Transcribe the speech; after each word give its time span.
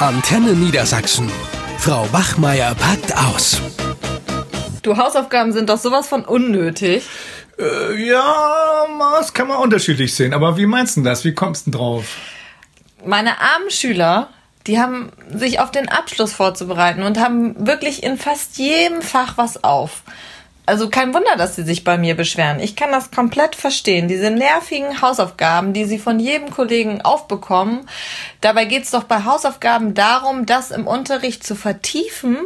Antenne 0.00 0.54
Niedersachsen. 0.54 1.30
Frau 1.76 2.10
Wachmeier 2.10 2.74
packt 2.74 3.14
aus. 3.14 3.60
Du, 4.80 4.96
Hausaufgaben 4.96 5.52
sind 5.52 5.68
doch 5.68 5.76
sowas 5.76 6.08
von 6.08 6.24
unnötig. 6.24 7.04
Äh, 7.58 8.08
ja, 8.08 8.86
das 9.18 9.34
kann 9.34 9.48
man 9.48 9.58
unterschiedlich 9.58 10.14
sehen. 10.14 10.32
Aber 10.32 10.56
wie 10.56 10.64
meinst 10.64 10.96
du 10.96 11.02
das? 11.02 11.26
Wie 11.26 11.34
kommst 11.34 11.66
du 11.66 11.72
drauf? 11.72 12.16
Meine 13.04 13.42
armen 13.42 13.68
Schüler, 13.68 14.30
die 14.66 14.80
haben 14.80 15.12
sich 15.34 15.60
auf 15.60 15.70
den 15.70 15.90
Abschluss 15.90 16.32
vorzubereiten 16.32 17.02
und 17.02 17.18
haben 17.18 17.66
wirklich 17.66 18.02
in 18.02 18.16
fast 18.16 18.56
jedem 18.56 19.02
Fach 19.02 19.36
was 19.36 19.62
auf. 19.64 20.02
Also 20.66 20.88
kein 20.88 21.12
Wunder, 21.14 21.36
dass 21.36 21.56
sie 21.56 21.64
sich 21.64 21.82
bei 21.82 21.98
mir 21.98 22.14
beschweren. 22.14 22.60
Ich 22.60 22.76
kann 22.76 22.92
das 22.92 23.10
komplett 23.10 23.56
verstehen. 23.56 24.08
Diese 24.08 24.30
nervigen 24.30 25.02
Hausaufgaben, 25.02 25.72
die 25.72 25.84
sie 25.84 25.98
von 25.98 26.20
jedem 26.20 26.50
Kollegen 26.50 27.00
aufbekommen. 27.02 27.88
Dabei 28.40 28.66
geht 28.66 28.84
es 28.84 28.90
doch 28.90 29.04
bei 29.04 29.24
Hausaufgaben 29.24 29.94
darum, 29.94 30.46
das 30.46 30.70
im 30.70 30.86
Unterricht 30.86 31.44
zu 31.44 31.56
vertiefen, 31.56 32.36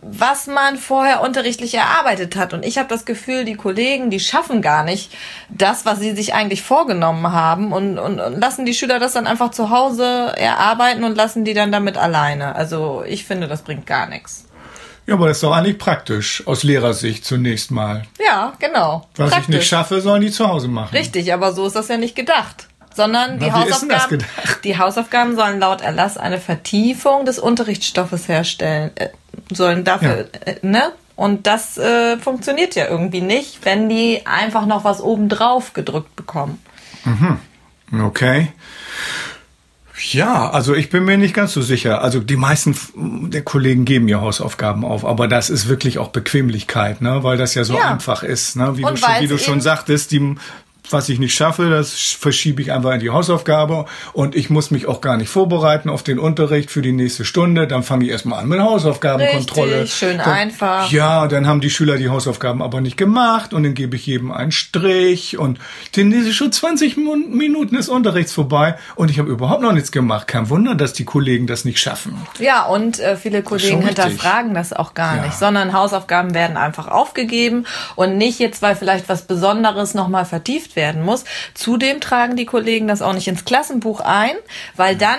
was 0.00 0.46
man 0.46 0.76
vorher 0.76 1.22
unterrichtlich 1.22 1.74
erarbeitet 1.74 2.36
hat. 2.36 2.52
Und 2.52 2.64
ich 2.64 2.78
habe 2.78 2.88
das 2.88 3.04
Gefühl, 3.04 3.44
die 3.44 3.54
Kollegen, 3.54 4.10
die 4.10 4.20
schaffen 4.20 4.62
gar 4.62 4.84
nicht 4.84 5.12
das, 5.48 5.86
was 5.86 5.98
sie 5.98 6.14
sich 6.14 6.34
eigentlich 6.34 6.62
vorgenommen 6.62 7.32
haben 7.32 7.72
und, 7.72 7.98
und, 7.98 8.20
und 8.20 8.40
lassen 8.40 8.66
die 8.66 8.74
Schüler 8.74 8.98
das 8.98 9.12
dann 9.12 9.26
einfach 9.26 9.50
zu 9.50 9.70
Hause 9.70 10.32
erarbeiten 10.36 11.04
und 11.04 11.16
lassen 11.16 11.44
die 11.44 11.54
dann 11.54 11.72
damit 11.72 11.96
alleine. 11.96 12.54
Also 12.54 13.02
ich 13.06 13.24
finde, 13.24 13.48
das 13.48 13.62
bringt 13.62 13.86
gar 13.86 14.06
nichts. 14.06 14.46
Ja, 15.06 15.14
aber 15.14 15.28
das 15.28 15.36
ist 15.38 15.42
doch 15.42 15.52
eigentlich 15.52 15.78
praktisch, 15.78 16.42
aus 16.46 16.62
Lehrersicht 16.62 17.24
zunächst 17.24 17.70
mal. 17.70 18.04
Ja, 18.24 18.54
genau. 18.58 19.06
Was 19.16 19.30
praktisch. 19.30 19.48
ich 19.48 19.56
nicht 19.56 19.68
schaffe, 19.68 20.00
sollen 20.00 20.22
die 20.22 20.30
zu 20.30 20.48
Hause 20.48 20.68
machen. 20.68 20.96
Richtig, 20.96 21.32
aber 21.32 21.52
so 21.52 21.66
ist 21.66 21.76
das 21.76 21.88
ja 21.88 21.96
nicht 21.98 22.16
gedacht. 22.16 22.68
Sondern 22.94 23.40
die, 23.40 23.46
Na, 23.46 23.64
das 23.64 23.74
Hausaufgaben, 23.74 24.08
gedacht? 24.10 24.64
die 24.64 24.78
Hausaufgaben 24.78 25.34
sollen 25.34 25.58
laut 25.58 25.80
Erlass 25.80 26.16
eine 26.16 26.38
Vertiefung 26.38 27.24
des 27.24 27.40
Unterrichtsstoffes 27.40 28.28
herstellen, 28.28 28.92
äh, 28.94 29.08
sollen 29.52 29.82
dafür, 29.84 30.28
äh, 30.44 30.54
ne? 30.62 30.92
Und 31.16 31.46
das 31.46 31.76
äh, 31.78 32.18
funktioniert 32.18 32.74
ja 32.74 32.88
irgendwie 32.88 33.20
nicht, 33.20 33.64
wenn 33.64 33.88
die 33.88 34.22
einfach 34.26 34.66
noch 34.66 34.84
was 34.84 35.00
obendrauf 35.00 35.72
gedrückt 35.72 36.16
bekommen. 36.16 36.60
Okay. 37.92 38.52
Ja, 40.12 40.50
also 40.50 40.74
ich 40.74 40.90
bin 40.90 41.04
mir 41.04 41.16
nicht 41.16 41.34
ganz 41.34 41.52
so 41.52 41.62
sicher. 41.62 42.02
Also 42.02 42.20
die 42.20 42.36
meisten 42.36 42.76
der 43.30 43.42
Kollegen 43.42 43.84
geben 43.84 44.08
ja 44.08 44.20
Hausaufgaben 44.20 44.84
auf, 44.84 45.04
aber 45.04 45.28
das 45.28 45.50
ist 45.50 45.68
wirklich 45.68 45.98
auch 45.98 46.08
Bequemlichkeit, 46.08 47.00
ne? 47.00 47.22
weil 47.22 47.36
das 47.38 47.54
ja 47.54 47.64
so 47.64 47.74
Ja. 47.78 47.90
einfach 47.92 48.22
ist. 48.22 48.56
Ne? 48.56 48.76
Wie, 48.76 48.82
du 48.82 48.96
schon, 48.96 49.08
wie 49.20 49.26
du 49.28 49.38
schon 49.38 49.60
sagtest, 49.60 50.10
die, 50.12 50.34
was 50.90 51.08
ich 51.08 51.18
nicht 51.18 51.34
schaffe, 51.34 51.70
das 51.70 51.92
verschiebe 51.92 52.60
ich 52.60 52.70
einfach 52.72 52.92
in 52.92 53.00
die 53.00 53.10
Hausaufgabe 53.10 53.86
und 54.12 54.34
ich 54.36 54.50
muss 54.50 54.70
mich 54.70 54.86
auch 54.86 55.00
gar 55.00 55.16
nicht 55.16 55.28
vorbereiten 55.30 55.88
auf 55.88 56.02
den 56.02 56.18
Unterricht 56.18 56.70
für 56.70 56.82
die 56.82 56.92
nächste 56.92 57.24
Stunde. 57.24 57.66
Dann 57.66 57.82
fange 57.82 58.04
ich 58.04 58.10
erstmal 58.10 58.40
an 58.40 58.48
mit 58.48 58.60
Hausaufgabenkontrolle. 58.60 59.80
Richtig, 59.82 59.94
schön 59.94 60.18
dann, 60.18 60.28
einfach. 60.28 60.90
Ja, 60.90 61.26
dann 61.26 61.46
haben 61.46 61.60
die 61.60 61.70
Schüler 61.70 61.96
die 61.96 62.08
Hausaufgaben 62.08 62.62
aber 62.62 62.80
nicht 62.80 62.96
gemacht 62.96 63.54
und 63.54 63.62
dann 63.64 63.74
gebe 63.74 63.96
ich 63.96 64.06
jedem 64.06 64.30
einen 64.30 64.52
Strich 64.52 65.38
und 65.38 65.58
dann 65.96 66.12
ist 66.12 66.34
schon 66.34 66.52
20 66.52 66.96
Min- 66.96 67.30
Minuten 67.36 67.76
des 67.76 67.88
Unterrichts 67.88 68.32
vorbei 68.32 68.76
und 68.94 69.10
ich 69.10 69.18
habe 69.18 69.30
überhaupt 69.30 69.62
noch 69.62 69.72
nichts 69.72 69.90
gemacht. 69.92 70.26
Kein 70.28 70.50
Wunder, 70.50 70.74
dass 70.74 70.92
die 70.92 71.04
Kollegen 71.04 71.46
das 71.46 71.64
nicht 71.64 71.78
schaffen. 71.80 72.16
Ja, 72.38 72.66
und 72.66 72.98
äh, 73.00 73.16
viele 73.16 73.42
Kollegen 73.42 73.82
hinterfragen 73.82 74.54
das 74.54 74.72
auch 74.72 74.94
gar 74.94 75.16
Ja. 75.16 75.22
nicht, 75.22 75.34
sondern 75.38 75.72
Hausaufgaben 75.72 76.34
werden 76.34 76.56
einfach 76.56 76.88
aufgegeben 76.88 77.64
und 77.96 78.16
nicht 78.18 78.38
jetzt, 78.38 78.62
weil 78.62 78.76
vielleicht 78.76 79.08
was 79.08 79.22
Besonderes 79.22 79.94
nochmal 79.94 80.24
vertieft 80.24 80.73
werden 80.76 81.02
muss. 81.02 81.24
Zudem 81.54 82.00
tragen 82.00 82.36
die 82.36 82.46
Kollegen 82.46 82.88
das 82.88 83.02
auch 83.02 83.12
nicht 83.12 83.28
ins 83.28 83.44
Klassenbuch 83.44 84.00
ein, 84.00 84.36
weil 84.76 84.96
dann 84.96 85.18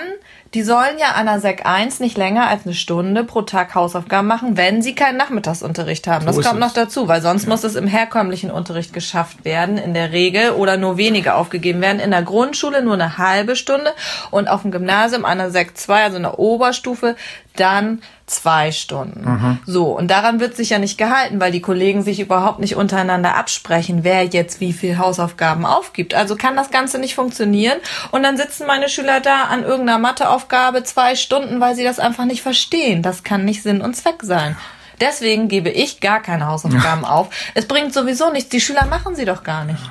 die 0.54 0.62
sollen 0.62 0.98
ja 0.98 1.12
an 1.12 1.26
der 1.26 1.40
Sek 1.40 1.66
1 1.66 2.00
nicht 2.00 2.16
länger 2.16 2.48
als 2.48 2.64
eine 2.64 2.74
Stunde 2.74 3.24
pro 3.24 3.42
Tag 3.42 3.74
Hausaufgaben 3.74 4.26
machen, 4.26 4.56
wenn 4.56 4.80
sie 4.80 4.94
keinen 4.94 5.18
Nachmittagsunterricht 5.18 6.06
haben. 6.06 6.24
Das 6.24 6.38
ist 6.38 6.46
kommt 6.46 6.60
noch 6.60 6.72
dazu, 6.72 7.08
weil 7.08 7.20
sonst 7.20 7.46
muss 7.46 7.62
es 7.62 7.74
im 7.74 7.86
herkömmlichen 7.86 8.50
Unterricht 8.50 8.92
geschafft 8.92 9.44
werden, 9.44 9.76
in 9.76 9.92
der 9.92 10.12
Regel, 10.12 10.52
oder 10.52 10.78
nur 10.78 10.96
wenige 10.96 11.34
aufgegeben 11.34 11.82
werden. 11.82 12.00
In 12.00 12.10
der 12.10 12.22
Grundschule 12.22 12.82
nur 12.82 12.94
eine 12.94 13.18
halbe 13.18 13.54
Stunde 13.54 13.92
und 14.30 14.48
auf 14.48 14.62
dem 14.62 14.70
Gymnasium 14.70 15.26
an 15.26 15.36
der 15.38 15.50
Sek 15.50 15.76
2, 15.76 16.04
also 16.04 16.16
in 16.16 16.22
der 16.22 16.38
Oberstufe, 16.38 17.16
dann 17.60 18.02
zwei 18.26 18.72
Stunden. 18.72 19.24
So, 19.66 19.96
und 19.96 20.10
daran 20.10 20.40
wird 20.40 20.56
sich 20.56 20.70
ja 20.70 20.78
nicht 20.78 20.98
gehalten, 20.98 21.40
weil 21.40 21.52
die 21.52 21.60
Kollegen 21.60 22.02
sich 22.02 22.20
überhaupt 22.20 22.58
nicht 22.58 22.76
untereinander 22.76 23.36
absprechen, 23.36 24.02
wer 24.02 24.24
jetzt 24.24 24.60
wie 24.60 24.72
viel 24.72 24.98
Hausaufgaben 24.98 25.64
aufgibt. 25.64 26.14
Also 26.14 26.36
kann 26.36 26.56
das 26.56 26.70
Ganze 26.70 26.98
nicht 26.98 27.14
funktionieren. 27.14 27.78
Und 28.10 28.22
dann 28.22 28.36
sitzen 28.36 28.66
meine 28.66 28.88
Schüler 28.88 29.20
da 29.20 29.44
an 29.44 29.62
irgendeiner 29.62 29.98
Matheaufgabe 29.98 30.82
zwei 30.82 31.14
Stunden, 31.14 31.60
weil 31.60 31.74
sie 31.74 31.84
das 31.84 31.98
einfach 31.98 32.24
nicht 32.24 32.42
verstehen. 32.42 33.02
Das 33.02 33.22
kann 33.22 33.44
nicht 33.44 33.62
Sinn 33.62 33.80
und 33.80 33.94
Zweck 33.94 34.22
sein. 34.22 34.56
Deswegen 35.00 35.48
gebe 35.48 35.70
ich 35.70 36.00
gar 36.00 36.20
keine 36.20 36.46
Hausaufgaben 36.46 37.04
auf. 37.04 37.28
Es 37.54 37.68
bringt 37.68 37.92
sowieso 37.92 38.32
nichts. 38.32 38.48
Die 38.48 38.60
Schüler 38.60 38.86
machen 38.86 39.14
sie 39.14 39.24
doch 39.24 39.42
gar 39.42 39.64
nicht. 39.64 39.82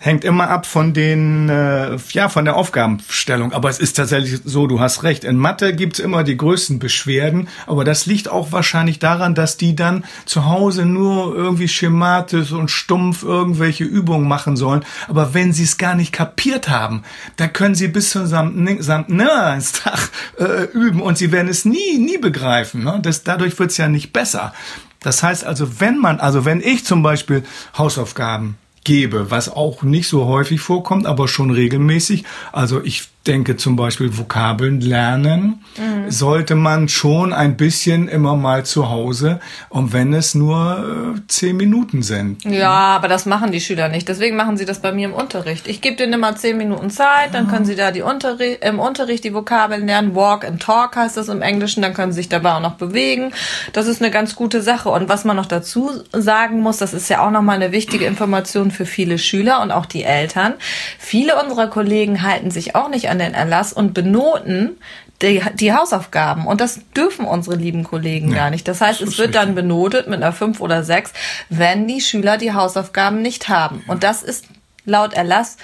Hängt 0.00 0.24
immer 0.24 0.48
ab 0.48 0.64
von 0.64 0.94
den, 0.94 1.48
äh, 1.48 1.96
ja, 2.12 2.28
von 2.28 2.44
der 2.44 2.54
Aufgabenstellung. 2.54 3.52
Aber 3.52 3.68
es 3.68 3.80
ist 3.80 3.94
tatsächlich 3.94 4.40
so, 4.44 4.68
du 4.68 4.78
hast 4.78 5.02
recht. 5.02 5.24
In 5.24 5.36
Mathe 5.36 5.74
gibt's 5.74 5.98
immer 5.98 6.22
die 6.22 6.36
größten 6.36 6.78
Beschwerden, 6.78 7.48
aber 7.66 7.82
das 7.82 8.06
liegt 8.06 8.28
auch 8.28 8.52
wahrscheinlich 8.52 9.00
daran, 9.00 9.34
dass 9.34 9.56
die 9.56 9.74
dann 9.74 10.04
zu 10.24 10.46
Hause 10.46 10.86
nur 10.86 11.34
irgendwie 11.34 11.66
schematisch 11.66 12.52
und 12.52 12.70
stumpf 12.70 13.24
irgendwelche 13.24 13.82
Übungen 13.84 14.28
machen 14.28 14.56
sollen. 14.56 14.84
Aber 15.08 15.34
wenn 15.34 15.52
sie 15.52 15.64
es 15.64 15.78
gar 15.78 15.96
nicht 15.96 16.12
kapiert 16.12 16.68
haben, 16.68 17.02
dann 17.36 17.52
können 17.52 17.74
sie 17.74 17.88
bis 17.88 18.10
zum 18.10 18.26
Sam- 18.26 18.78
Sam- 18.80 19.06
Tag 19.08 20.10
äh, 20.38 20.62
üben 20.72 21.02
und 21.02 21.18
sie 21.18 21.32
werden 21.32 21.48
es 21.48 21.64
nie, 21.64 21.98
nie 21.98 22.18
begreifen. 22.18 22.84
Ne? 22.84 23.00
Das, 23.02 23.24
dadurch 23.24 23.58
wird's 23.58 23.76
ja 23.76 23.88
nicht 23.88 24.12
besser. 24.12 24.52
Das 25.00 25.22
heißt 25.24 25.44
also, 25.44 25.80
wenn 25.80 25.98
man, 25.98 26.20
also 26.20 26.44
wenn 26.44 26.60
ich 26.60 26.84
zum 26.84 27.02
Beispiel 27.02 27.42
Hausaufgaben 27.76 28.56
gebe, 28.88 29.30
was 29.30 29.50
auch 29.50 29.82
nicht 29.82 30.08
so 30.08 30.24
häufig 30.24 30.62
vorkommt, 30.62 31.06
aber 31.06 31.28
schon 31.28 31.50
regelmäßig. 31.50 32.24
Also 32.52 32.82
ich 32.82 33.08
denke 33.28 33.56
zum 33.56 33.76
Beispiel 33.76 34.16
Vokabeln 34.16 34.80
lernen, 34.80 35.62
sollte 36.08 36.54
man 36.54 36.88
schon 36.88 37.32
ein 37.32 37.56
bisschen 37.56 38.08
immer 38.08 38.34
mal 38.34 38.64
zu 38.64 38.88
Hause, 38.88 39.40
und 39.68 39.92
wenn 39.92 40.14
es 40.14 40.34
nur 40.34 41.14
äh, 41.16 41.20
zehn 41.28 41.56
Minuten 41.56 42.02
sind. 42.02 42.44
Ja, 42.44 42.70
aber 42.70 43.08
das 43.08 43.26
machen 43.26 43.52
die 43.52 43.60
Schüler 43.60 43.88
nicht. 43.88 44.08
Deswegen 44.08 44.36
machen 44.36 44.56
sie 44.56 44.64
das 44.64 44.80
bei 44.80 44.92
mir 44.92 45.08
im 45.08 45.14
Unterricht. 45.14 45.68
Ich 45.68 45.80
gebe 45.80 45.96
denen 45.96 46.14
immer 46.14 46.34
zehn 46.36 46.56
Minuten 46.56 46.90
Zeit, 46.90 47.34
dann 47.34 47.48
können 47.48 47.64
sie 47.64 47.76
da 47.76 47.90
die 47.90 48.02
Unterri 48.02 48.58
im 48.60 48.78
Unterricht 48.78 49.24
die 49.24 49.34
Vokabeln 49.34 49.86
lernen. 49.86 50.14
Walk 50.14 50.46
and 50.46 50.62
Talk 50.62 50.96
heißt 50.96 51.16
das 51.16 51.28
im 51.28 51.42
Englischen. 51.42 51.82
Dann 51.82 51.94
können 51.94 52.12
sie 52.12 52.18
sich 52.18 52.28
dabei 52.28 52.52
auch 52.52 52.60
noch 52.60 52.74
bewegen. 52.74 53.32
Das 53.72 53.86
ist 53.86 54.00
eine 54.00 54.10
ganz 54.10 54.34
gute 54.34 54.62
Sache. 54.62 54.88
Und 54.88 55.08
was 55.08 55.24
man 55.24 55.36
noch 55.36 55.46
dazu 55.46 55.90
sagen 56.12 56.60
muss, 56.60 56.78
das 56.78 56.94
ist 56.94 57.10
ja 57.10 57.26
auch 57.26 57.30
nochmal 57.30 57.56
eine 57.56 57.72
wichtige 57.72 58.06
Information 58.06 58.70
für 58.70 58.86
viele 58.86 59.18
Schüler 59.18 59.60
und 59.62 59.70
auch 59.70 59.86
die 59.86 60.04
Eltern. 60.04 60.54
Viele 60.98 61.40
unserer 61.40 61.66
Kollegen 61.66 62.22
halten 62.22 62.50
sich 62.50 62.74
auch 62.74 62.88
nicht 62.88 63.10
an 63.10 63.17
den 63.18 63.34
Erlass 63.34 63.72
und 63.72 63.94
benoten 63.94 64.76
die, 65.22 65.42
die 65.54 65.72
Hausaufgaben. 65.72 66.46
Und 66.46 66.60
das 66.60 66.80
dürfen 66.96 67.24
unsere 67.24 67.56
lieben 67.56 67.84
Kollegen 67.84 68.32
gar 68.32 68.50
nicht. 68.50 68.68
Das 68.68 68.80
heißt, 68.80 69.00
es 69.00 69.18
wird 69.18 69.34
dann 69.34 69.54
benotet 69.54 70.06
mit 70.06 70.22
einer 70.22 70.32
5 70.32 70.60
oder 70.60 70.84
6, 70.84 71.12
wenn 71.48 71.88
die 71.88 72.00
Schüler 72.00 72.38
die 72.38 72.52
Hausaufgaben 72.52 73.20
nicht 73.20 73.48
haben. 73.48 73.82
Und 73.88 74.04
das 74.04 74.22
ist 74.22 74.46
laut 74.84 75.12
Erlass 75.12 75.56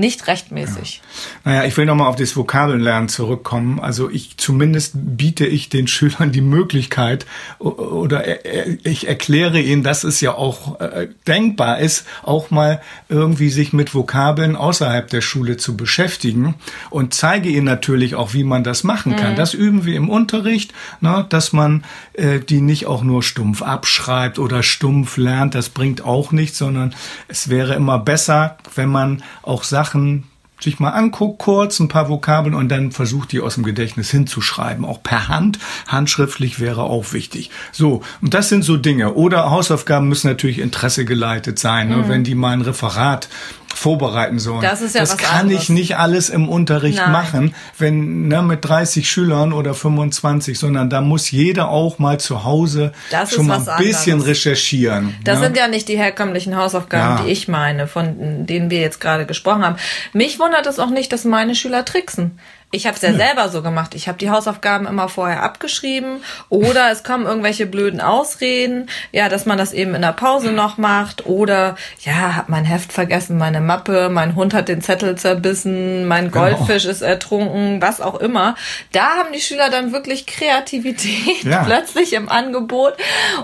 nicht 0.00 0.26
rechtmäßig. 0.26 1.00
Naja, 1.44 1.64
ich 1.64 1.76
will 1.76 1.86
nochmal 1.86 2.08
auf 2.08 2.16
das 2.16 2.36
Vokabellernen 2.36 3.08
zurückkommen. 3.08 3.78
Also 3.78 4.10
ich 4.10 4.36
zumindest 4.36 4.92
biete 4.94 5.46
ich 5.46 5.68
den 5.68 5.86
Schülern 5.86 6.32
die 6.32 6.40
Möglichkeit 6.40 7.26
oder 7.58 8.24
er- 8.24 8.44
er- 8.44 8.78
ich 8.84 9.06
erkläre 9.06 9.60
ihnen, 9.60 9.82
dass 9.84 10.02
es 10.02 10.20
ja 10.20 10.34
auch 10.34 10.80
äh, 10.80 11.08
denkbar 11.26 11.78
ist, 11.78 12.06
auch 12.22 12.50
mal 12.50 12.80
irgendwie 13.08 13.50
sich 13.50 13.72
mit 13.72 13.94
Vokabeln 13.94 14.56
außerhalb 14.56 15.08
der 15.08 15.20
Schule 15.20 15.56
zu 15.56 15.76
beschäftigen 15.76 16.54
und 16.90 17.14
zeige 17.14 17.48
ihnen 17.48 17.66
natürlich 17.66 18.14
auch, 18.14 18.32
wie 18.34 18.44
man 18.44 18.64
das 18.64 18.82
machen 18.82 19.14
kann. 19.16 19.36
Das 19.36 19.54
üben 19.54 19.84
wir 19.84 19.96
im 19.96 20.08
Unterricht, 20.08 20.72
ne, 21.00 21.26
dass 21.28 21.52
man 21.52 21.84
äh, 22.14 22.40
die 22.40 22.60
nicht 22.62 22.86
auch 22.86 23.02
nur 23.02 23.22
stumpf 23.22 23.62
abschreibt 23.62 24.38
oder 24.38 24.62
stumpf 24.62 25.16
lernt. 25.18 25.54
Das 25.54 25.68
bringt 25.68 26.02
auch 26.02 26.32
nichts, 26.32 26.58
sondern 26.58 26.94
es 27.28 27.50
wäre 27.50 27.74
immer 27.74 27.98
besser, 27.98 28.56
wenn 28.74 28.88
man 28.88 29.22
auch 29.42 29.64
machen, 29.90 30.29
sich 30.60 30.78
mal 30.78 30.90
anguckt, 30.90 31.38
kurz 31.38 31.80
ein 31.80 31.88
paar 31.88 32.08
Vokabeln 32.08 32.54
und 32.54 32.68
dann 32.68 32.92
versucht, 32.92 33.32
die 33.32 33.40
aus 33.40 33.54
dem 33.54 33.64
Gedächtnis 33.64 34.10
hinzuschreiben. 34.10 34.84
Auch 34.84 35.02
per 35.02 35.28
Hand. 35.28 35.58
Handschriftlich 35.88 36.60
wäre 36.60 36.82
auch 36.82 37.12
wichtig. 37.12 37.50
So, 37.72 38.02
und 38.20 38.34
das 38.34 38.48
sind 38.48 38.62
so 38.64 38.76
Dinge. 38.76 39.14
Oder 39.14 39.50
Hausaufgaben 39.50 40.08
müssen 40.08 40.28
natürlich 40.28 40.58
Interesse 40.58 41.04
geleitet 41.04 41.58
sein. 41.58 41.88
Ne? 41.88 42.04
Wenn 42.08 42.24
die 42.24 42.34
mal 42.34 42.52
ein 42.52 42.62
Referat 42.62 43.28
vorbereiten 43.74 44.38
sollen. 44.40 44.62
Das 44.62 44.82
ist 44.82 44.94
ja 44.96 45.00
das 45.02 45.12
was 45.12 45.16
kann 45.18 45.42
anderes. 45.42 45.62
ich 45.64 45.68
nicht 45.70 45.96
alles 45.96 46.28
im 46.28 46.48
Unterricht 46.48 46.98
Nein. 46.98 47.12
machen, 47.12 47.54
wenn 47.78 48.26
ne, 48.28 48.42
mit 48.42 48.64
30 48.64 49.08
Schülern 49.08 49.52
oder 49.52 49.74
25, 49.74 50.58
sondern 50.58 50.90
da 50.90 51.00
muss 51.00 51.30
jeder 51.30 51.68
auch 51.68 51.98
mal 52.00 52.18
zu 52.18 52.42
Hause 52.44 52.92
Das 53.12 53.32
schon 53.32 53.46
mal 53.46 53.58
ein 53.66 53.78
bisschen 53.78 54.14
anderes. 54.14 54.30
recherchieren. 54.30 55.14
Das 55.24 55.38
ne? 55.38 55.46
sind 55.46 55.56
ja 55.56 55.68
nicht 55.68 55.88
die 55.88 55.96
herkömmlichen 55.96 56.56
Hausaufgaben, 56.56 57.18
Ja. 57.18 57.24
die 57.24 57.30
ich 57.30 57.46
meine, 57.46 57.86
von 57.86 58.44
denen 58.44 58.70
wir 58.70 58.80
jetzt 58.80 59.00
gerade 59.00 59.24
gesprochen 59.24 59.64
haben. 59.64 59.76
Mich 60.12 60.38
wundert 60.40 60.49
es 60.66 60.78
auch 60.78 60.90
nicht, 60.90 61.12
dass 61.12 61.24
meine 61.24 61.54
Schüler 61.54 61.84
tricksen. 61.84 62.38
Ich 62.72 62.86
habe 62.86 62.94
es 62.96 63.02
ja 63.02 63.12
selber 63.12 63.48
so 63.48 63.62
gemacht. 63.62 63.94
Ich 63.96 64.06
habe 64.06 64.16
die 64.18 64.30
Hausaufgaben 64.30 64.86
immer 64.86 65.08
vorher 65.08 65.42
abgeschrieben 65.42 66.22
oder 66.48 66.90
es 66.92 67.02
kommen 67.02 67.26
irgendwelche 67.26 67.66
blöden 67.66 68.00
Ausreden, 68.00 68.88
ja, 69.10 69.28
dass 69.28 69.44
man 69.44 69.58
das 69.58 69.72
eben 69.72 69.94
in 69.94 70.02
der 70.02 70.12
Pause 70.12 70.52
noch 70.52 70.78
macht 70.78 71.26
oder 71.26 71.74
ja, 72.04 72.36
hab 72.36 72.48
mein 72.48 72.64
Heft 72.64 72.92
vergessen, 72.92 73.38
meine 73.38 73.60
Mappe, 73.60 74.08
mein 74.08 74.36
Hund 74.36 74.54
hat 74.54 74.68
den 74.68 74.82
Zettel 74.82 75.16
zerbissen, 75.16 76.06
mein 76.06 76.30
Genau. 76.30 76.44
Goldfisch 76.56 76.84
ist 76.84 77.02
ertrunken, 77.02 77.82
was 77.82 78.00
auch 78.00 78.14
immer. 78.20 78.54
Da 78.92 79.16
haben 79.16 79.32
die 79.34 79.40
Schüler 79.40 79.68
dann 79.70 79.92
wirklich 79.92 80.26
Kreativität 80.26 81.42
Ja. 81.42 81.64
plötzlich 81.64 82.12
im 82.12 82.28
Angebot 82.28 82.94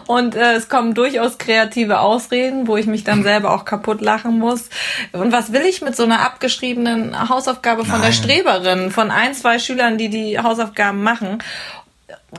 und 0.07 0.37
äh, 0.37 0.53
es 0.55 0.69
kommen 0.69 0.95
durchaus 0.95 1.39
kreative 1.39 1.99
Ausreden, 2.01 2.69
wo 2.69 2.77
ich 2.77 2.87
mich 2.87 3.03
dann 3.05 3.23
selber 3.23 3.53
auch 3.53 3.65
kaputt 3.65 4.01
lachen 4.01 4.39
muss. 4.39 4.69
Und 5.13 5.33
was 5.33 5.53
will 5.53 5.63
ich 5.63 5.83
mit 5.83 5.97
so 5.97 6.05
einer 6.05 6.21
abgeschriebenen 6.21 7.29
Hausaufgabe 7.29 7.85
von 7.85 8.01
der 8.01 8.11
Nein. 8.11 8.13
Streberin, 8.13 8.91
von 8.91 9.11
ein, 9.17 9.35
zwei 9.35 9.59
Schülern, 9.59 9.99
die 9.99 10.09
die 10.09 10.39
Hausaufgaben 10.39 11.03
machen? 11.03 11.39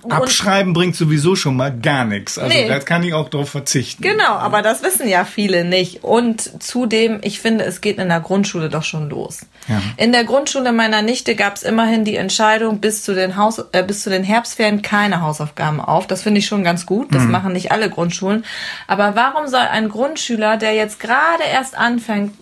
Und- 0.03 0.11
Abschreiben 0.11 0.73
bringt 0.73 0.95
sowieso 0.95 1.35
schon 1.35 1.55
mal 1.55 1.71
gar 1.75 2.05
nichts. 2.05 2.37
Also 2.37 2.53
Nee. 2.55 2.67
da 2.67 2.79
kann 2.79 3.03
ich 3.03 3.13
auch 3.13 3.29
drauf 3.29 3.49
verzichten. 3.49 4.01
Genau, 4.03 4.33
aber 4.33 4.61
das 4.61 4.83
wissen 4.83 5.07
ja 5.07 5.25
viele 5.25 5.65
nicht. 5.65 6.03
Und 6.03 6.61
zudem, 6.63 7.19
ich 7.23 7.39
finde, 7.39 7.63
es 7.65 7.81
geht 7.81 7.97
in 7.97 8.09
der 8.09 8.19
Grundschule 8.19 8.69
doch 8.69 8.83
schon 8.83 9.09
los. 9.09 9.45
Ja. 9.67 9.81
In 9.97 10.11
der 10.11 10.23
Grundschule 10.23 10.71
meiner 10.71 11.01
Nichte 11.01 11.35
gab 11.35 11.55
es 11.55 11.63
immerhin 11.63 12.05
die 12.05 12.15
Entscheidung, 12.15 12.79
bis 12.79 13.01
zu 13.03 13.13
den 13.15 13.37
Haus, 13.37 13.59
äh, 13.71 13.83
bis 13.83 14.03
zu 14.03 14.09
den 14.09 14.23
Herbstferien 14.23 14.81
keine 14.81 15.21
Hausaufgaben 15.21 15.79
auf. 15.81 16.05
Das 16.05 16.21
finde 16.21 16.39
ich 16.39 16.45
schon 16.45 16.63
ganz 16.63 16.85
gut. 16.85 17.13
Das 17.13 17.23
machen 17.23 17.53
nicht 17.53 17.71
alle 17.71 17.89
Grundschulen. 17.89 18.45
Aber 18.87 19.15
warum 19.15 19.47
soll 19.47 19.61
ein 19.61 19.89
Grundschüler, 19.89 20.57
der 20.57 20.73
jetzt 20.75 20.99
gerade 20.99 21.43
erst 21.51 21.77
anfängt, 21.77 22.33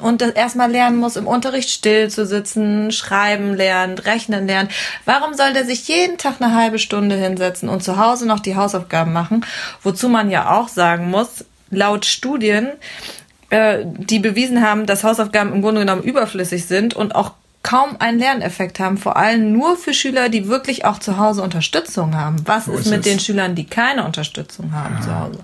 und 0.00 0.20
das 0.20 0.30
erstmal 0.30 0.70
lernen 0.70 0.98
muss, 0.98 1.16
im 1.16 1.26
Unterricht 1.26 1.70
still 1.70 2.08
zu 2.08 2.26
sitzen, 2.26 2.90
schreiben 2.92 3.54
lernen, 3.54 3.98
rechnen 3.98 4.46
lernen. 4.46 4.68
Warum 5.04 5.34
soll 5.34 5.52
der 5.52 5.64
sich 5.64 5.86
jeden 5.88 6.18
Tag 6.18 6.36
eine 6.40 6.54
halbe 6.54 6.78
Stunde 6.78 7.16
hinsetzen 7.16 7.68
und 7.68 7.82
zu 7.82 7.96
Hause 7.96 8.26
noch 8.26 8.40
die 8.40 8.56
Hausaufgaben 8.56 9.12
machen? 9.12 9.44
Wozu 9.82 10.08
man 10.08 10.30
ja 10.30 10.56
auch 10.56 10.68
sagen 10.68 11.10
muss, 11.10 11.44
laut 11.70 12.06
Studien, 12.06 12.68
äh, 13.50 13.84
die 13.84 14.18
bewiesen 14.18 14.62
haben, 14.62 14.86
dass 14.86 15.04
Hausaufgaben 15.04 15.52
im 15.52 15.62
Grunde 15.62 15.80
genommen 15.80 16.02
überflüssig 16.02 16.66
sind 16.66 16.94
und 16.94 17.14
auch 17.14 17.32
kaum 17.62 17.96
einen 17.98 18.18
Lerneffekt 18.18 18.80
haben, 18.80 18.96
vor 18.98 19.16
allem 19.16 19.52
nur 19.52 19.76
für 19.76 19.92
Schüler, 19.92 20.28
die 20.28 20.48
wirklich 20.48 20.84
auch 20.84 20.98
zu 20.98 21.18
Hause 21.18 21.42
Unterstützung 21.42 22.16
haben. 22.16 22.36
Was 22.46 22.68
ist 22.68 22.80
ist 22.80 22.90
mit 22.90 23.00
es. 23.00 23.04
den 23.04 23.20
Schülern, 23.20 23.54
die 23.54 23.66
keine 23.66 24.04
Unterstützung 24.04 24.72
haben 24.72 25.02
zu 25.02 25.14
Hause? 25.14 25.40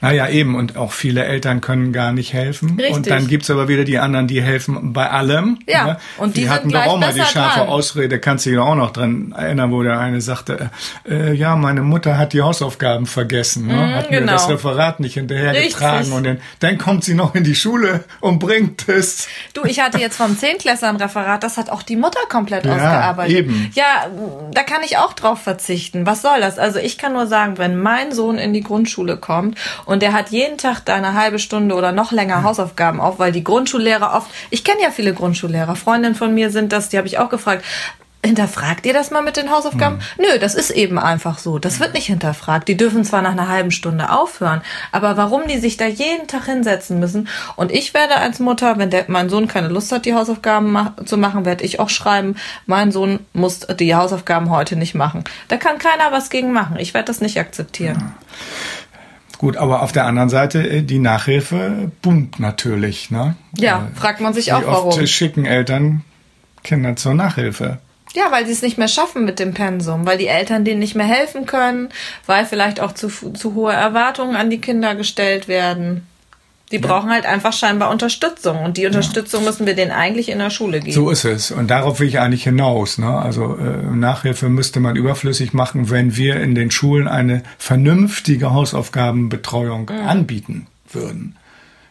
Naja, 0.00 0.28
eben. 0.28 0.54
Und 0.54 0.76
auch 0.76 0.92
viele 0.92 1.24
Eltern 1.24 1.60
können 1.60 1.92
gar 1.92 2.12
nicht 2.12 2.32
helfen. 2.32 2.76
Richtig. 2.76 2.94
Und 2.94 3.10
dann 3.10 3.26
gibt's 3.26 3.50
aber 3.50 3.68
wieder 3.68 3.84
die 3.84 3.98
anderen, 3.98 4.26
die 4.26 4.42
helfen 4.42 4.92
bei 4.92 5.10
allem. 5.10 5.58
Ja, 5.66 5.84
ne? 5.84 5.96
und 6.18 6.36
die 6.36 6.42
sind 6.42 6.50
hatten 6.50 6.70
doch 6.70 6.86
auch 6.86 6.98
mal 6.98 7.12
die 7.12 7.20
scharfe 7.20 7.60
dran. 7.60 7.68
Ausrede, 7.68 8.18
kannst 8.18 8.46
du 8.46 8.50
dich 8.50 8.58
doch 8.58 8.66
auch 8.66 8.74
noch 8.74 8.90
dran 8.90 9.34
erinnern, 9.36 9.72
wo 9.72 9.82
der 9.82 9.98
eine 9.98 10.20
sagte, 10.20 10.70
äh, 11.08 11.32
ja, 11.34 11.56
meine 11.56 11.82
Mutter 11.82 12.18
hat 12.18 12.32
die 12.32 12.42
Hausaufgaben 12.42 13.06
vergessen, 13.06 13.66
ne? 13.66 13.94
hat 13.94 14.10
mir 14.10 14.20
genau. 14.20 14.32
das 14.32 14.48
Referat 14.48 15.00
nicht 15.00 15.14
hinterhergetragen. 15.14 15.98
Richtig. 15.98 16.14
Und 16.14 16.24
dann, 16.24 16.40
dann 16.60 16.78
kommt 16.78 17.04
sie 17.04 17.14
noch 17.14 17.34
in 17.34 17.44
die 17.44 17.54
Schule 17.54 18.04
und 18.20 18.38
bringt 18.38 18.88
es. 18.88 19.28
Du, 19.52 19.64
ich 19.64 19.80
hatte 19.80 19.98
jetzt 19.98 20.16
vom 20.16 20.36
Zehntklässler 20.36 20.88
ein 20.88 20.96
Referat, 20.96 21.42
das 21.42 21.56
hat 21.56 21.70
auch 21.70 21.82
die 21.82 21.96
Mutter 21.96 22.20
komplett 22.28 22.64
Ja, 22.64 22.74
ausgearbeitet. 22.74 23.36
eben. 23.36 23.70
Ja, 23.74 24.06
da 24.52 24.62
kann 24.62 24.82
ich 24.84 24.98
auch 24.98 25.12
drauf 25.12 25.40
verzichten. 25.40 26.06
Was 26.06 26.22
soll 26.22 26.40
das? 26.40 26.58
Also 26.58 26.78
ich 26.78 26.98
kann 26.98 27.12
nur 27.12 27.26
sagen, 27.26 27.58
wenn 27.58 27.78
mein 27.78 28.12
Sohn 28.12 28.38
in 28.38 28.52
die 28.52 28.62
Grundschule 28.62 29.16
kommt 29.16 29.58
und 29.86 30.02
der 30.02 30.12
hat 30.12 30.30
jeden 30.30 30.58
Tag 30.58 30.80
da 30.84 30.94
eine 30.94 31.14
halbe 31.14 31.38
Stunde 31.38 31.74
oder 31.74 31.92
noch 31.92 32.12
länger 32.12 32.42
Hausaufgaben 32.42 33.00
auf, 33.00 33.18
weil 33.18 33.32
die 33.32 33.44
Grundschullehrer 33.44 34.14
oft, 34.14 34.30
ich 34.50 34.64
kenne 34.64 34.82
ja 34.82 34.90
viele 34.90 35.14
Grundschullehrer, 35.14 35.76
Freundinnen 35.76 36.14
von 36.14 36.34
mir 36.34 36.50
sind 36.50 36.72
das, 36.72 36.88
die 36.88 36.98
habe 36.98 37.08
ich 37.08 37.18
auch 37.18 37.28
gefragt, 37.28 37.64
Hinterfragt 38.24 38.86
ihr 38.86 38.94
das 38.94 39.10
mal 39.10 39.22
mit 39.22 39.36
den 39.36 39.50
Hausaufgaben? 39.50 39.98
Nö, 40.16 40.38
das 40.40 40.54
ist 40.54 40.70
eben 40.70 40.98
einfach 40.98 41.38
so. 41.38 41.58
Das 41.58 41.78
wird 41.78 41.92
nicht 41.92 42.06
hinterfragt. 42.06 42.68
Die 42.68 42.76
dürfen 42.76 43.04
zwar 43.04 43.20
nach 43.20 43.32
einer 43.32 43.48
halben 43.48 43.70
Stunde 43.70 44.10
aufhören, 44.10 44.62
aber 44.92 45.18
warum 45.18 45.46
die 45.46 45.58
sich 45.58 45.76
da 45.76 45.84
jeden 45.84 46.26
Tag 46.26 46.46
hinsetzen 46.46 46.98
müssen? 46.98 47.28
Und 47.56 47.70
ich 47.70 47.92
werde 47.92 48.16
als 48.16 48.40
Mutter, 48.40 48.78
wenn 48.78 48.88
der, 48.88 49.04
mein 49.08 49.28
Sohn 49.28 49.46
keine 49.46 49.68
Lust 49.68 49.92
hat, 49.92 50.06
die 50.06 50.14
Hausaufgaben 50.14 50.72
ma 50.72 50.94
zu 51.04 51.18
machen, 51.18 51.44
werde 51.44 51.64
ich 51.64 51.80
auch 51.80 51.90
schreiben, 51.90 52.36
mein 52.64 52.92
Sohn 52.92 53.20
muss 53.34 53.60
die 53.78 53.94
Hausaufgaben 53.94 54.48
heute 54.48 54.76
nicht 54.76 54.94
machen. 54.94 55.24
Da 55.48 55.58
kann 55.58 55.76
keiner 55.76 56.10
was 56.10 56.30
gegen 56.30 56.50
machen. 56.50 56.78
Ich 56.78 56.94
werde 56.94 57.08
das 57.08 57.20
nicht 57.20 57.38
akzeptieren. 57.38 58.14
Gut, 59.44 59.58
aber 59.58 59.82
auf 59.82 59.92
der 59.92 60.06
anderen 60.06 60.30
Seite, 60.30 60.66
äh, 60.66 60.80
die 60.80 60.98
Nachhilfe 60.98 61.92
boomt 62.00 62.40
natürlich. 62.40 63.10
Ne? 63.10 63.36
Ja, 63.58 63.90
fragt 63.94 64.22
man 64.22 64.32
sich 64.32 64.54
auch, 64.54 64.64
warum. 64.64 64.88
oft 64.88 65.06
schicken 65.06 65.44
Eltern 65.44 66.02
Kinder 66.62 66.96
zur 66.96 67.12
Nachhilfe? 67.12 67.76
Ja, 68.14 68.32
weil 68.32 68.46
sie 68.46 68.52
es 68.52 68.62
nicht 68.62 68.78
mehr 68.78 68.88
schaffen 68.88 69.26
mit 69.26 69.38
dem 69.38 69.52
Pensum, 69.52 70.06
weil 70.06 70.16
die 70.16 70.28
Eltern 70.28 70.64
denen 70.64 70.78
nicht 70.78 70.94
mehr 70.94 71.04
helfen 71.04 71.44
können, 71.44 71.90
weil 72.24 72.46
vielleicht 72.46 72.80
auch 72.80 72.92
zu, 72.92 73.10
zu 73.10 73.52
hohe 73.52 73.74
Erwartungen 73.74 74.34
an 74.34 74.48
die 74.48 74.62
Kinder 74.62 74.94
gestellt 74.94 75.46
werden. 75.46 76.06
Die 76.70 76.78
brauchen 76.78 77.10
halt 77.10 77.26
einfach 77.26 77.52
scheinbar 77.52 77.90
Unterstützung 77.90 78.64
und 78.64 78.78
die 78.78 78.86
Unterstützung 78.86 79.44
müssen 79.44 79.66
wir 79.66 79.74
denen 79.74 79.90
eigentlich 79.90 80.30
in 80.30 80.38
der 80.38 80.50
Schule 80.50 80.80
geben. 80.80 80.92
So 80.92 81.10
ist 81.10 81.24
es. 81.24 81.50
Und 81.50 81.70
darauf 81.70 82.00
will 82.00 82.08
ich 82.08 82.18
eigentlich 82.18 82.44
hinaus. 82.44 82.98
Ne? 82.98 83.06
Also 83.06 83.56
äh, 83.56 83.94
Nachhilfe 83.94 84.48
müsste 84.48 84.80
man 84.80 84.96
überflüssig 84.96 85.52
machen, 85.52 85.90
wenn 85.90 86.16
wir 86.16 86.40
in 86.40 86.54
den 86.54 86.70
Schulen 86.70 87.06
eine 87.06 87.42
vernünftige 87.58 88.52
Hausaufgabenbetreuung 88.52 89.90
anbieten 89.90 90.66
würden. 90.90 91.36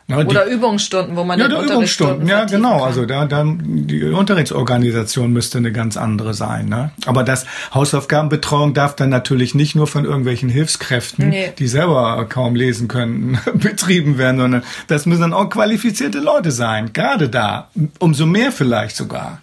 Die- 0.10 0.14
Oder 0.16 0.46
Übungsstunden, 0.46 1.16
wo 1.16 1.24
man 1.24 1.40
ja, 1.40 1.48
den 1.48 1.64
Übungsstunden, 1.64 2.28
ja 2.28 2.44
genau. 2.44 2.80
kann. 2.80 2.88
Also 2.88 3.06
da, 3.06 3.26
da 3.26 3.46
die 3.48 4.04
Unterrichtsorganisation 4.04 5.32
müsste 5.32 5.58
eine 5.60 5.72
ganz 5.72 5.96
andere 5.98 6.34
sein. 6.34 6.68
Ne? 6.68 6.92
Aber 7.06 7.24
das 7.24 7.46
Hausaufgabenbetreuung 7.74 8.74
darf 8.74 8.96
dann 8.96 9.10
natürlich 9.10 9.56
nicht 9.56 9.76
nur 9.76 9.88
von 9.88 10.04
irgendwelchen 10.06 10.50
Hilfskräften, 10.50 11.30
Nee. 11.30 11.54
die 11.58 11.68
selber 11.68 12.26
kaum 12.28 12.56
lesen 12.56 12.88
können, 12.88 13.40
betrieben 13.54 14.18
werden, 14.18 14.40
sondern 14.40 14.64
das 14.88 15.06
müssen 15.06 15.22
dann 15.22 15.34
auch 15.34 15.50
qualifizierte 15.50 16.20
Leute 16.20 16.52
sein. 16.52 16.92
Gerade 16.94 17.30
da, 17.30 17.70
umso 18.00 18.26
mehr 18.26 18.52
vielleicht 18.52 18.96
sogar. 18.98 19.42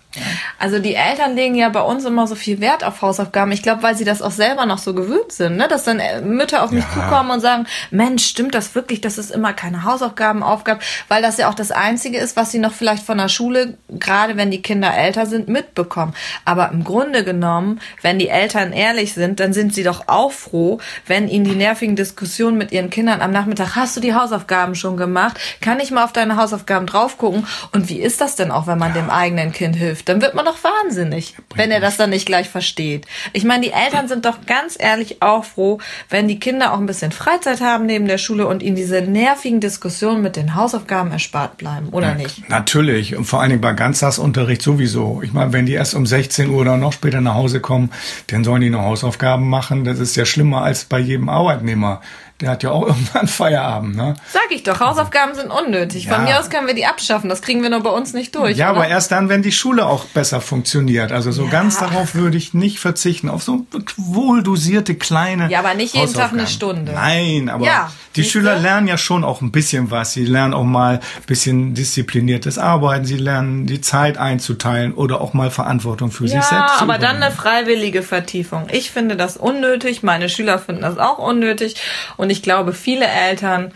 Also 0.59 0.81
die 0.81 0.95
Eltern 0.95 1.37
legen 1.37 1.55
ja 1.55 1.69
bei 1.69 1.81
uns 1.83 2.05
immer 2.05 2.27
so 2.27 2.35
viel 2.35 2.61
Wert 2.61 2.83
auf 2.83 3.01
Hausaufgaben. 3.01 3.53
Ich 3.53 3.63
glaube, 3.63 3.83
weil 3.85 3.95
sie 3.95 4.05
das 4.05 4.23
auch 4.23 4.33
selber 4.33 4.67
noch 4.67 4.79
so 4.79 4.93
gewöhnt 4.93 5.31
sind, 5.31 5.57
ne? 5.57 5.69
dass 5.69 5.85
dann 5.85 6.01
äh, 6.01 6.21
Mütter 6.21 6.65
auf 6.65 6.73
mich 6.73 6.85
Ja. 6.85 6.95
zukommen 6.95 7.31
und 7.31 7.41
sagen, 7.41 7.67
Mensch, 7.93 8.25
stimmt 8.27 8.55
das 8.55 8.75
wirklich, 8.75 9.01
dass 9.01 9.19
es 9.19 9.31
immer 9.31 9.53
keine 9.53 9.85
Hausaufgabenaufgabe, 9.85 10.81
weil 11.09 11.23
das 11.23 11.37
ja 11.39 11.49
auch 11.49 11.55
das 11.55 11.71
Einzige 11.71 12.19
ist, 12.19 12.37
was 12.37 12.51
sie 12.51 12.59
noch 12.59 12.73
vielleicht 12.73 13.05
von 13.05 13.19
der 13.19 13.29
Schule, 13.29 13.79
gerade 13.89 14.37
wenn 14.37 14.51
die 14.51 14.63
Kinder 14.63 14.93
älter 14.93 15.27
sind, 15.27 15.49
mitbekommen. 15.49 16.15
Aber 16.45 16.71
im 16.73 16.83
Grunde 16.83 17.23
genommen, 17.25 17.81
wenn 18.03 18.19
die 18.19 18.29
Eltern 18.29 18.73
ehrlich 18.73 19.15
sind, 19.15 19.39
dann 19.39 19.53
sind 19.53 19.75
sie 19.75 19.85
doch 19.85 20.09
auch 20.09 20.33
froh, 20.33 20.79
wenn 21.07 21.29
ihnen 21.29 21.45
die 21.45 21.55
nervigen 21.55 21.95
Diskussionen 21.95 22.59
mit 22.59 22.73
ihren 22.73 22.91
Kindern 22.91 23.21
am 23.21 23.31
Nachmittag, 23.31 23.77
hast 23.77 23.97
du 23.97 24.01
die 24.01 24.15
Hausaufgaben 24.15 24.75
schon 24.75 24.97
gemacht? 24.97 25.39
Kann 25.61 25.79
ich 25.79 25.93
mal 25.93 26.05
auf 26.05 26.13
deine 26.13 26.37
Hausaufgaben 26.37 26.87
drauf 26.87 27.17
gucken? 27.17 27.47
Und 27.73 27.89
wie 27.89 28.01
ist 28.01 28.21
das 28.21 28.35
denn 28.35 28.51
auch, 28.51 28.67
wenn 28.67 28.79
man 28.79 28.93
dem 28.93 29.09
eigenen 29.09 29.53
Kind 29.53 29.77
hilft? 29.77 30.00
Dann 30.05 30.23
wird 30.23 30.35
man 30.35 30.45
doch 30.45 30.59
wahnsinnig, 30.63 31.35
wenn 31.55 31.71
er 31.71 31.81
das 31.81 31.97
dann 31.97 32.11
nicht 32.11 32.27
gleich 32.27 32.49
versteht. 32.49 33.07
Ich 33.33 33.45
meine, 33.45 33.63
die 33.63 33.73
Eltern 33.73 34.09
sind 34.09 34.25
doch 34.25 34.47
ganz 34.47 34.77
ehrlich 34.79 35.23
auch 35.23 35.45
froh, 35.45 35.79
wenn 36.09 36.29
die 36.29 36.39
Kinder 36.39 36.73
auch 36.73 36.79
ein 36.79 36.87
bisschen 36.87 37.13
Freizeit 37.13 37.61
haben 37.61 37.87
neben 37.87 38.07
der 38.07 38.19
Schule 38.19 38.47
und 38.47 38.63
ihnen 38.63 38.77
diese 38.77 39.03
nervigen 39.03 39.61
Diskussionen 39.61 40.23
mit 40.23 40.37
den 40.37 40.55
Hausaufgaben 40.55 41.11
erspart 41.11 41.57
bleiben, 41.57 41.89
oder 41.91 42.15
nicht? 42.15 42.49
Natürlich. 42.49 43.17
Und 43.17 43.25
vor 43.25 43.41
allen 43.41 43.51
Dingen 43.51 43.61
bei 43.61 43.73
Ganztagsunterricht 43.73 44.63
sowieso. 44.63 45.23
Ich 45.23 45.33
meine, 45.33 45.53
wenn 45.53 45.67
die 45.67 45.75
erst 45.75 45.95
um 45.95 46.07
16 46.07 46.51
Uhr 46.51 46.61
oder 46.61 46.77
noch 46.77 46.93
später 46.93 47.21
nach 47.21 47.35
Hause 47.35 47.61
kommen, 47.61 47.91
dann 48.29 48.45
sollen 48.45 48.63
die 48.63 48.71
noch 48.71 48.83
Hausaufgaben 48.83 49.49
machen. 49.49 49.85
Das 49.85 49.99
ist 49.99 50.17
ja 50.17 50.25
schlimmer 50.25 50.63
als 50.63 50.85
bei 50.85 50.99
jedem 50.99 51.29
Arbeitnehmer. 51.29 52.01
Der 52.41 52.51
hat 52.51 52.63
ja 52.63 52.71
auch 52.71 52.87
irgendwann 52.87 53.29
Feierabend, 53.29 53.97
ne? 53.97 54.15
Sag 54.33 54.43
ich 54.51 54.63
doch, 54.63 54.81
Hausaufgaben 54.81 55.35
sind 55.35 55.51
unnötig. 55.51 56.09
Von 56.09 56.27
Ja. 56.27 56.33
mir 56.33 56.41
aus 56.41 56.51
können 56.51 56.67
wir 56.67 56.75
die 56.75 56.87
abschaffen. 56.87 57.29
Das 57.29 57.43
kriegen 57.43 57.63
wir 57.63 57.71
nur 57.71 57.83
bei 57.83 57.91
uns 57.91 58.13
nicht 58.13 58.35
durch. 58.35 58.57
Ja, 58.57 58.71
oder? 58.71 58.81
aber 58.81 58.89
erst 58.89 59.13
dann, 59.13 59.29
wenn 59.29 59.43
die 59.43 59.53
Schule 59.53 59.87
auch 59.87 60.05
besser 60.07 60.41
funktioniert. 60.41 61.13
Also 61.13 61.31
so 61.33 61.47
ganz 61.49 61.79
darauf 61.79 62.15
würde 62.15 62.37
ich 62.37 62.55
nicht 62.55 62.79
verzichten. 62.81 63.29
Auf 63.29 63.43
so 63.43 63.67
wohl 63.97 64.43
dosierte 64.43 64.95
kleine. 64.95 65.49
Ja, 65.51 65.59
aber 65.61 65.75
nicht 65.75 65.95
jeden 65.95 66.13
Tag 66.13 66.33
eine. 66.33 66.47
Stunde. 66.47 66.93
Nein, 66.93 67.49
aber 67.49 67.65
Ja, 67.67 67.93
die? 68.17 68.25
Schüler 68.25 68.59
lernen 68.59 68.89
ja 68.89 68.97
schon 68.99 69.23
auch 69.25 69.41
ein 69.41 69.53
bisschen 69.53 69.91
was. 69.91 70.13
Sie 70.15 70.25
lernen 70.25 70.55
auch 70.55 70.65
mal 70.65 70.95
ein 70.97 71.01
bisschen 71.27 71.75
diszipliniertes 71.75 72.59
Arbeiten. 72.59 73.05
Sie 73.05 73.17
lernen 73.17 73.67
die 73.67 73.81
Zeit 73.81 74.19
einzuteilen 74.19 74.95
oder 74.95 75.21
auch 75.21 75.35
mal 75.35 75.51
Verantwortung 75.51 76.11
für 76.11 76.25
sich 76.27 76.35
Ja, 76.37 76.43
selbst 76.43 76.77
zu 76.79 76.83
aber 76.83 76.99
dann 76.99 77.23
eine 77.23 77.31
freiwillige 77.31 78.03
Vertiefung. 78.03 78.67
Ich 78.73 78.91
finde 78.91 79.17
das 79.17 79.37
unnötig, 79.37 80.03
meine 80.03 80.29
Schüler 80.29 80.59
finden 80.59 80.83
das 80.83 80.99
auch 80.99 81.19
unnötig 81.19 81.77
und 82.17 82.30
ich 82.31 82.43
glaube, 82.43 82.73
viele 82.73 83.07
Eltern 83.07 83.73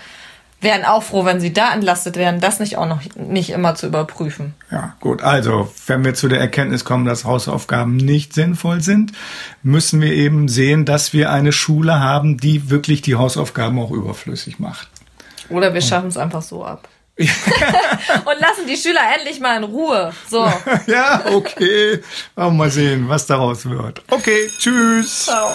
wären 0.64 0.84
auch 0.84 1.02
froh, 1.02 1.24
wenn 1.24 1.40
sie 1.40 1.52
da 1.52 1.72
entlastet 1.72 2.16
werden, 2.16 2.40
das 2.40 2.58
nicht 2.58 2.76
auch 2.76 2.88
noch 2.88 3.00
nicht 3.14 3.50
immer 3.50 3.76
zu 3.76 3.86
überprüfen. 3.86 4.54
Ja, 4.72 4.96
gut. 4.98 5.22
Also, 5.22 5.72
wenn 5.86 6.04
wir 6.04 6.14
zu 6.14 6.26
der 6.26 6.40
Erkenntnis 6.40 6.84
kommen, 6.84 7.04
dass 7.04 7.24
Hausaufgaben 7.24 7.96
nicht 7.96 8.32
sinnvoll 8.32 8.80
sind, 8.80 9.12
müssen 9.62 10.00
wir 10.00 10.12
eben 10.12 10.48
sehen, 10.48 10.84
dass 10.84 11.12
wir 11.12 11.30
eine 11.30 11.52
Schule 11.52 12.00
haben, 12.00 12.38
die 12.38 12.70
wirklich 12.70 13.02
die 13.02 13.14
Hausaufgaben 13.14 13.78
auch 13.78 13.90
überflüssig 13.90 14.58
macht. 14.58 14.88
Oder 15.50 15.74
wir 15.74 15.82
schaffen 15.82 16.08
es 16.08 16.16
einfach 16.16 16.42
so 16.42 16.64
ab. 16.64 16.88
und 17.16 18.40
lassen 18.40 18.66
die 18.68 18.76
Schüler 18.76 19.00
endlich 19.16 19.38
mal 19.38 19.56
in 19.58 19.64
Ruhe. 19.64 20.12
So. 20.28 20.50
ja, 20.86 21.22
okay. 21.32 22.00
Mal 22.34 22.70
sehen, 22.70 23.08
was 23.08 23.26
daraus 23.26 23.66
wird. 23.66 24.02
Okay, 24.10 24.48
tschüss. 24.58 25.26
Ciao. 25.26 25.54